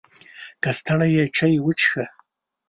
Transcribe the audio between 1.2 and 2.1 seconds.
چای وڅښه!